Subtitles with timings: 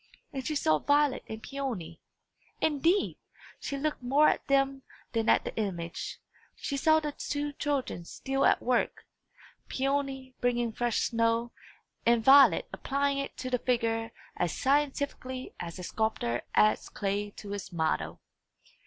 [0.33, 1.99] And she saw Violet and Peony
[2.59, 3.17] indeed,
[3.59, 4.81] she looked more at them
[5.11, 6.17] than at the image
[6.55, 9.05] she saw the two children still at work;
[9.67, 11.51] Peony bringing fresh snow,
[12.03, 17.51] and Violet applying it to the figure as scientifically as a sculptor adds clay to
[17.51, 18.19] his model.